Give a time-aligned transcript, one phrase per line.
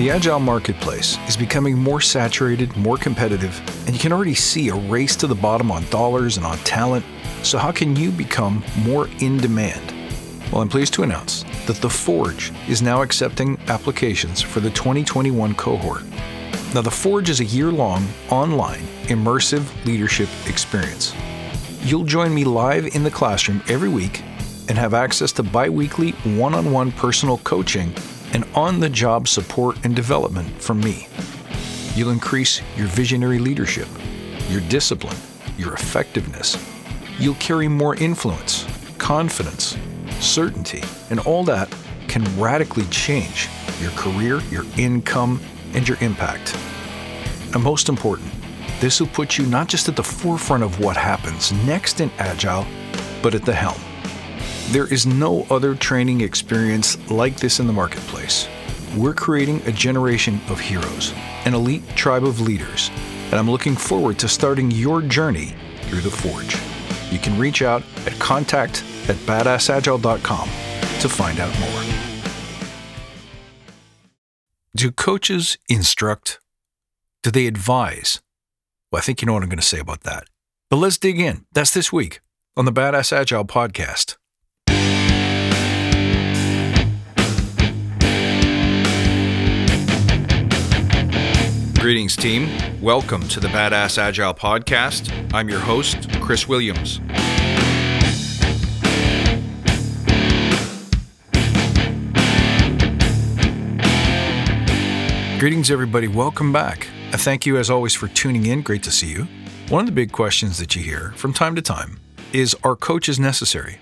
[0.00, 4.74] The agile marketplace is becoming more saturated, more competitive, and you can already see a
[4.74, 7.04] race to the bottom on dollars and on talent.
[7.42, 9.92] So, how can you become more in demand?
[10.50, 15.54] Well, I'm pleased to announce that The Forge is now accepting applications for the 2021
[15.56, 16.02] cohort.
[16.74, 21.14] Now, The Forge is a year long, online, immersive leadership experience.
[21.82, 24.22] You'll join me live in the classroom every week
[24.70, 27.92] and have access to bi weekly one on one personal coaching
[28.32, 31.08] and on the job support and development from me.
[31.94, 33.88] You'll increase your visionary leadership,
[34.48, 35.16] your discipline,
[35.58, 36.56] your effectiveness.
[37.18, 38.66] You'll carry more influence,
[38.98, 39.76] confidence,
[40.20, 41.74] certainty, and all that
[42.08, 43.48] can radically change
[43.80, 45.40] your career, your income,
[45.74, 46.56] and your impact.
[47.54, 48.30] And most important,
[48.80, 52.66] this will put you not just at the forefront of what happens next in Agile,
[53.22, 53.80] but at the helm.
[54.70, 58.46] There is no other training experience like this in the marketplace.
[58.96, 61.12] We're creating a generation of heroes,
[61.44, 62.88] an elite tribe of leaders,
[63.24, 66.56] and I'm looking forward to starting your journey through the Forge.
[67.10, 70.48] You can reach out at contact at badassagile.com
[71.00, 71.82] to find out more.
[74.76, 76.38] Do coaches instruct?
[77.24, 78.20] Do they advise?
[78.92, 80.28] Well, I think you know what I'm going to say about that.
[80.68, 81.44] But let's dig in.
[81.54, 82.20] That's this week
[82.56, 84.14] on the Badass Agile podcast.
[91.80, 92.46] Greetings, team.
[92.82, 95.10] Welcome to the Badass Agile podcast.
[95.32, 96.98] I'm your host, Chris Williams.
[105.40, 106.06] Greetings, everybody.
[106.06, 106.86] Welcome back.
[107.14, 108.60] I thank you, as always, for tuning in.
[108.60, 109.26] Great to see you.
[109.70, 111.98] One of the big questions that you hear from time to time
[112.34, 113.78] is Are coaches necessary?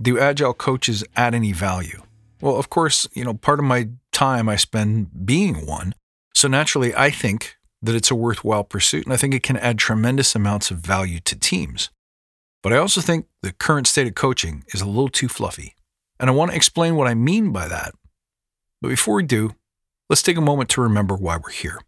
[0.00, 2.00] Do agile coaches add any value?
[2.40, 5.94] Well, of course, you know, part of my time I spend being one
[6.34, 9.78] so naturally, I think that it's a worthwhile pursuit, and I think it can add
[9.78, 11.90] tremendous amounts of value to teams.
[12.62, 15.74] But I also think the current state of coaching is a little too fluffy.
[16.18, 17.94] And I want to explain what I mean by that.
[18.80, 19.54] But before we do,
[20.08, 21.80] let's take a moment to remember why we're here.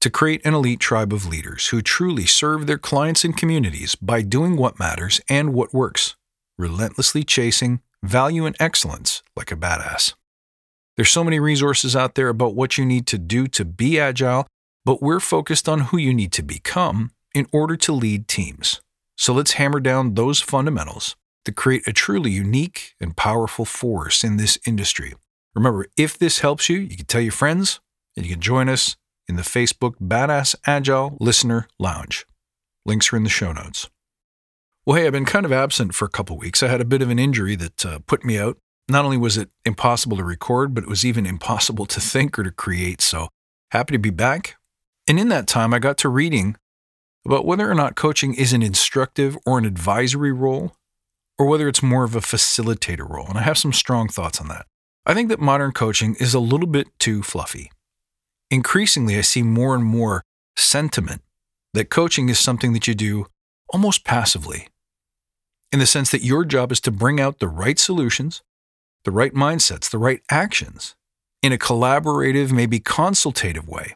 [0.00, 4.22] To create an elite tribe of leaders who truly serve their clients and communities by
[4.22, 6.16] doing what matters and what works,
[6.58, 10.14] relentlessly chasing value and excellence like a badass.
[10.96, 14.46] There's so many resources out there about what you need to do to be agile,
[14.84, 18.80] but we're focused on who you need to become in order to lead teams.
[19.16, 24.36] So let's hammer down those fundamentals to create a truly unique and powerful force in
[24.36, 25.14] this industry.
[25.54, 27.80] Remember, if this helps you, you can tell your friends
[28.16, 28.96] and you can join us
[29.28, 32.26] in the Facebook Badass Agile Listener Lounge.
[32.84, 33.88] Links are in the show notes.
[34.84, 36.62] Well, hey, I've been kind of absent for a couple weeks.
[36.62, 38.58] I had a bit of an injury that uh, put me out
[38.92, 42.42] not only was it impossible to record, but it was even impossible to think or
[42.42, 43.00] to create.
[43.00, 43.28] So
[43.70, 44.56] happy to be back.
[45.08, 46.56] And in that time, I got to reading
[47.26, 50.74] about whether or not coaching is an instructive or an advisory role,
[51.38, 53.26] or whether it's more of a facilitator role.
[53.28, 54.66] And I have some strong thoughts on that.
[55.06, 57.70] I think that modern coaching is a little bit too fluffy.
[58.50, 60.22] Increasingly, I see more and more
[60.56, 61.22] sentiment
[61.74, 63.26] that coaching is something that you do
[63.70, 64.68] almost passively,
[65.72, 68.42] in the sense that your job is to bring out the right solutions
[69.04, 70.94] the right mindsets, the right actions
[71.42, 73.94] in a collaborative, maybe consultative way.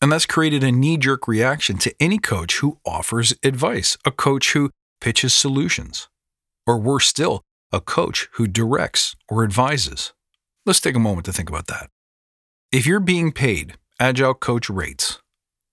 [0.00, 4.52] And that's created a knee jerk reaction to any coach who offers advice, a coach
[4.52, 4.70] who
[5.00, 6.08] pitches solutions,
[6.66, 7.42] or worse still,
[7.72, 10.12] a coach who directs or advises.
[10.66, 11.90] Let's take a moment to think about that.
[12.72, 15.20] If you're being paid agile coach rates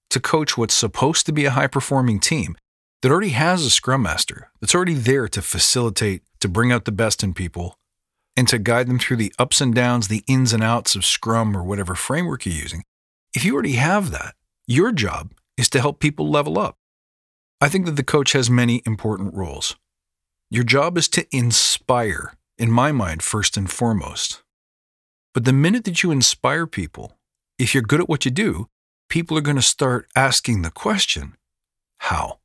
[0.10, 2.56] to coach what's supposed to be a high performing team
[3.02, 6.92] that already has a scrum master, that's already there to facilitate, to bring out the
[6.92, 7.76] best in people,
[8.36, 11.56] and to guide them through the ups and downs, the ins and outs of Scrum
[11.56, 12.84] or whatever framework you're using,
[13.36, 14.36] if you already have that,
[14.68, 16.78] your job is to help people level up.
[17.60, 19.76] I think that the coach has many important roles.
[20.50, 24.44] Your job is to inspire, in my mind, first and foremost.
[25.34, 27.18] But the minute that you inspire people,
[27.58, 28.68] if you're good at what you do,
[29.10, 31.36] people are going to start asking the question
[32.00, 32.40] how?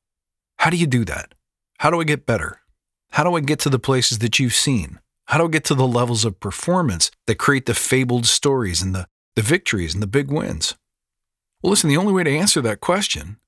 [0.59, 1.35] How do you do that?
[1.79, 2.61] How do I get better?
[3.13, 5.01] How do I get to the places that you've seen?
[5.27, 8.95] How do I get to the levels of performance that create the fabled stories and
[8.95, 10.77] the, the victories and the big wins?
[11.63, 13.39] Well, listen, the only way to answer that question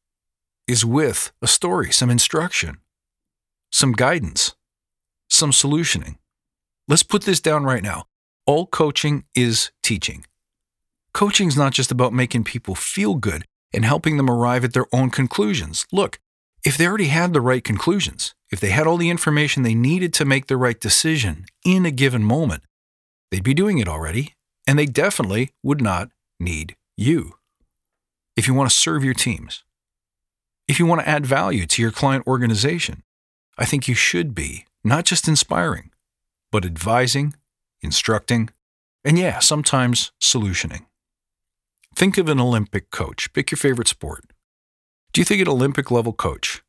[0.66, 2.78] is with a story, some instruction,
[3.70, 4.56] some guidance,
[5.28, 6.16] some solutioning.
[6.88, 8.06] Let's put this down right now.
[8.44, 10.24] All coaching is teaching.
[11.12, 14.86] Coaching is not just about making people feel good and helping them arrive at their
[14.92, 15.86] own conclusions.
[15.92, 16.18] Look,
[16.64, 20.12] if they already had the right conclusions, if they had all the information they needed
[20.14, 22.62] to make the right decision in a given moment,
[23.30, 24.34] they'd be doing it already,
[24.66, 26.10] and they definitely would not
[26.40, 27.34] need you.
[28.36, 29.64] If you want to serve your teams,
[30.66, 33.02] if you want to add value to your client organization,
[33.56, 35.90] I think you should be not just inspiring,
[36.52, 37.34] but advising,
[37.82, 38.50] instructing,
[39.04, 40.86] and yeah, sometimes solutioning.
[41.94, 43.32] Think of an Olympic coach.
[43.32, 44.24] Pick your favorite sport.
[45.12, 46.62] Do you think an Olympic level coach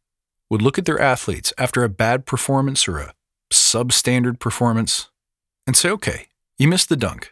[0.50, 3.14] would look at their athletes after a bad performance or a
[3.52, 5.10] substandard performance
[5.68, 7.32] and say, okay, you missed the dunk,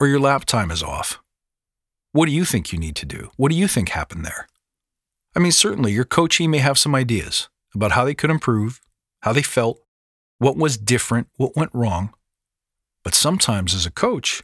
[0.00, 1.20] or your lap time is off.
[2.12, 3.30] What do you think you need to do?
[3.36, 4.48] What do you think happened there?
[5.34, 8.80] I mean, certainly your coachee may have some ideas about how they could improve,
[9.20, 9.80] how they felt,
[10.38, 12.14] what was different, what went wrong.
[13.04, 14.42] But sometimes as a coach,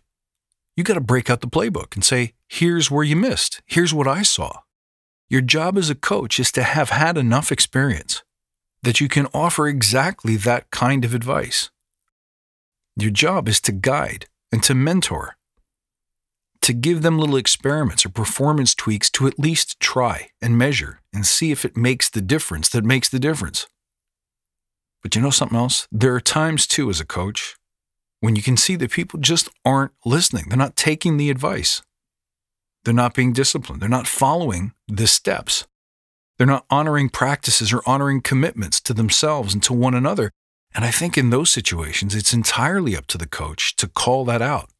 [0.76, 3.62] you got to break out the playbook and say, here's where you missed.
[3.66, 4.60] Here's what I saw.
[5.32, 8.22] Your job as a coach is to have had enough experience
[8.82, 11.70] that you can offer exactly that kind of advice.
[12.98, 15.36] Your job is to guide and to mentor,
[16.60, 21.24] to give them little experiments or performance tweaks to at least try and measure and
[21.24, 23.66] see if it makes the difference that makes the difference.
[25.02, 25.88] But you know something else?
[25.90, 27.56] There are times too, as a coach,
[28.20, 30.44] when you can see that people just aren't listening.
[30.50, 31.80] They're not taking the advice.
[32.84, 33.80] They're not being disciplined.
[33.80, 35.66] They're not following the steps.
[36.36, 40.30] They're not honoring practices or honoring commitments to themselves and to one another.
[40.74, 44.42] And I think in those situations, it's entirely up to the coach to call that
[44.42, 44.70] out,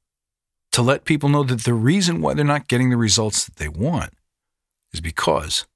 [0.73, 3.69] to let people know that the reason why they're not getting the results that they
[3.69, 4.15] want
[4.93, 5.67] is because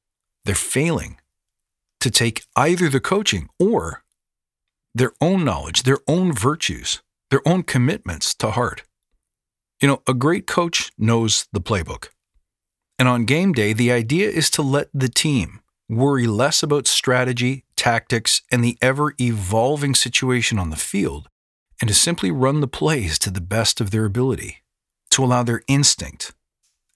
[0.44, 1.18] they're failing
[2.00, 4.02] to take either the coaching or
[4.94, 8.82] their own knowledge, their own virtues, their own commitments to heart.
[9.80, 12.08] You know, a great coach knows the playbook.
[12.98, 17.64] And on game day, the idea is to let the team worry less about strategy,
[17.76, 21.28] tactics, and the ever evolving situation on the field,
[21.80, 24.62] and to simply run the plays to the best of their ability,
[25.10, 26.32] to allow their instinct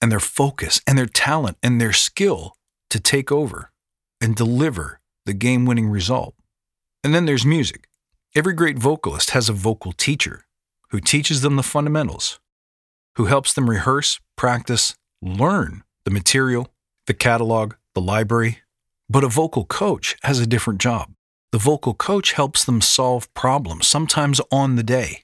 [0.01, 2.55] and their focus and their talent and their skill
[2.89, 3.71] to take over
[4.19, 6.33] and deliver the game winning result.
[7.03, 7.87] And then there's music.
[8.35, 10.45] Every great vocalist has a vocal teacher
[10.89, 12.39] who teaches them the fundamentals,
[13.15, 16.67] who helps them rehearse, practice, learn the material,
[17.07, 18.59] the catalog, the library.
[19.09, 21.13] But a vocal coach has a different job.
[21.51, 25.23] The vocal coach helps them solve problems, sometimes on the day,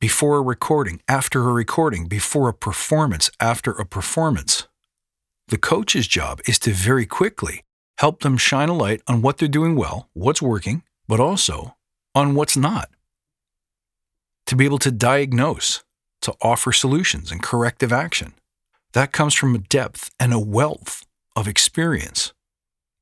[0.00, 4.68] before a recording, after a recording, before a performance, after a performance.
[5.48, 7.64] The coach's job is to very quickly
[7.98, 11.76] help them shine a light on what they're doing well, what's working, but also
[12.14, 12.88] on what's not.
[14.46, 15.82] To be able to diagnose,
[16.22, 18.34] to offer solutions and corrective action.
[18.94, 21.04] That comes from a depth and a wealth
[21.34, 22.32] of experience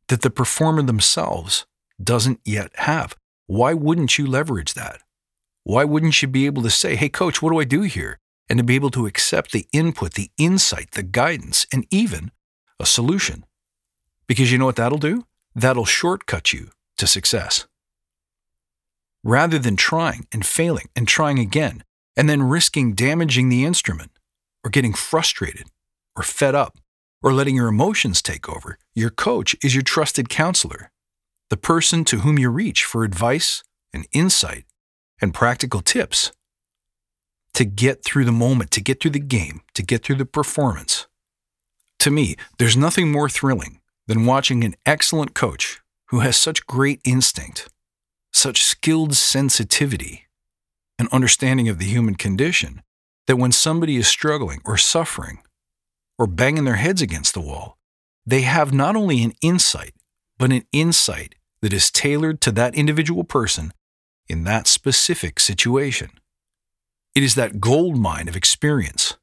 [0.08, 1.66] that the performer themselves
[2.02, 3.14] doesn't yet have.
[3.46, 5.02] Why wouldn't you leverage that?
[5.64, 8.18] Why wouldn't you be able to say, hey, coach, what do I do here?
[8.48, 12.32] And to be able to accept the input, the insight, the guidance, and even
[12.80, 13.44] a solution.
[14.26, 15.26] Because you know what that'll do?
[15.54, 17.66] That'll shortcut you to success.
[19.22, 21.84] Rather than trying and failing and trying again,
[22.16, 24.10] and then risking damaging the instrument
[24.64, 25.66] or getting frustrated
[26.16, 26.78] or fed up
[27.22, 30.90] or letting your emotions take over, your coach is your trusted counselor,
[31.50, 33.62] the person to whom you reach for advice
[33.92, 34.64] and insight
[35.20, 36.32] and practical tips
[37.54, 41.06] to get through the moment, to get through the game, to get through the performance.
[42.00, 47.00] To me, there's nothing more thrilling than watching an excellent coach who has such great
[47.04, 47.68] instinct,
[48.32, 50.26] such skilled sensitivity,
[50.98, 52.82] and understanding of the human condition
[53.26, 55.38] that when somebody is struggling or suffering
[56.18, 57.78] or banging their heads against the wall,
[58.24, 59.94] they have not only an insight,
[60.38, 63.72] but an insight that is tailored to that individual person
[64.28, 66.10] in that specific situation.
[67.14, 69.16] It is that gold mine of experience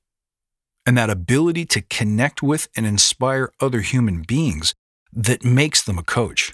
[0.85, 4.73] and that ability to connect with and inspire other human beings
[5.11, 6.53] that makes them a coach.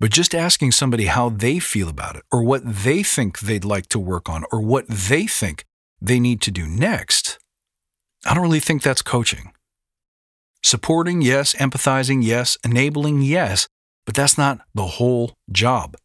[0.00, 3.86] But just asking somebody how they feel about it, or what they think they'd like
[3.88, 5.64] to work on, or what they think
[6.00, 7.38] they need to do next,
[8.26, 9.52] I don't really think that's coaching.
[10.62, 11.54] Supporting, yes.
[11.54, 12.56] Empathizing, yes.
[12.64, 13.68] Enabling, yes.
[14.06, 15.96] But that's not the whole job.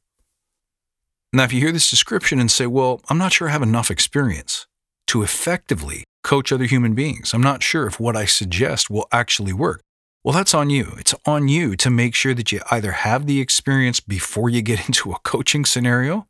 [1.31, 3.91] Now, if you hear this description and say, well, I'm not sure I have enough
[3.91, 4.67] experience
[5.07, 9.53] to effectively coach other human beings, I'm not sure if what I suggest will actually
[9.53, 9.81] work.
[10.23, 10.93] Well, that's on you.
[10.97, 14.85] It's on you to make sure that you either have the experience before you get
[14.88, 16.27] into a coaching scenario,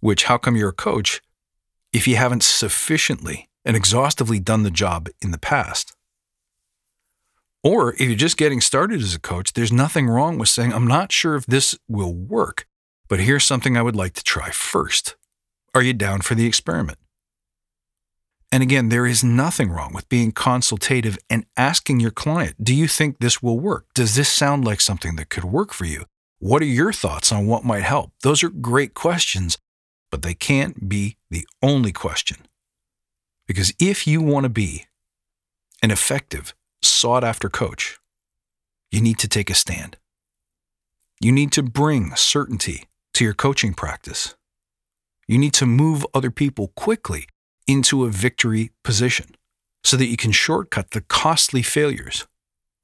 [0.00, 1.22] which, how come you're a coach
[1.92, 5.94] if you haven't sufficiently and exhaustively done the job in the past.
[7.62, 10.86] Or if you're just getting started as a coach, there's nothing wrong with saying, I'm
[10.86, 12.66] not sure if this will work,
[13.08, 15.16] but here's something I would like to try first.
[15.74, 16.98] Are you down for the experiment?
[18.52, 22.88] And again, there is nothing wrong with being consultative and asking your client, Do you
[22.88, 23.86] think this will work?
[23.94, 26.06] Does this sound like something that could work for you?
[26.40, 28.12] What are your thoughts on what might help?
[28.22, 29.58] Those are great questions,
[30.10, 32.38] but they can't be the only question.
[33.50, 34.84] Because if you want to be
[35.82, 37.98] an effective, sought after coach,
[38.92, 39.96] you need to take a stand.
[41.20, 44.36] You need to bring certainty to your coaching practice.
[45.26, 47.26] You need to move other people quickly
[47.66, 49.34] into a victory position
[49.82, 52.28] so that you can shortcut the costly failures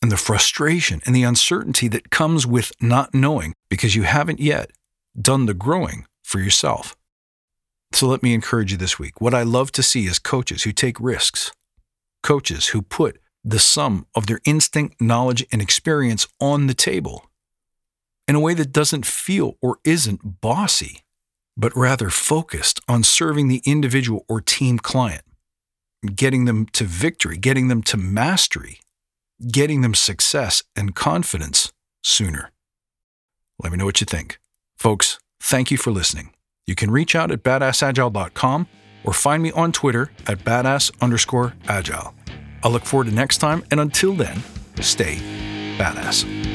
[0.02, 4.72] and the frustration and the uncertainty that comes with not knowing because you haven't yet
[5.16, 6.96] done the growing for yourself.
[7.96, 9.22] So let me encourage you this week.
[9.22, 11.50] What I love to see is coaches who take risks,
[12.22, 17.30] coaches who put the sum of their instinct, knowledge, and experience on the table
[18.28, 21.04] in a way that doesn't feel or isn't bossy
[21.56, 25.24] but rather focused on serving the individual or team client,
[26.14, 28.80] getting them to victory, getting them to mastery,
[29.50, 31.72] getting them success and confidence
[32.02, 32.52] sooner.
[33.58, 34.38] Let me know what you think.
[34.76, 36.35] Folks, thank you for listening.
[36.66, 38.66] You can reach out at badassagile.com
[39.04, 42.12] or find me on Twitter at badass underscore agile.
[42.64, 44.42] I'll look forward to next time, and until then,
[44.80, 45.18] stay
[45.78, 46.45] badass.